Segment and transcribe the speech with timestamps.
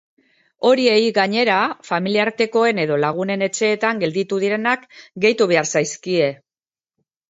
[0.69, 1.57] Horiei, gainera,
[1.91, 4.93] familiartekoen edo lagunen etxeetan gelditu direnak
[5.27, 6.37] gehitu behar zaizkie.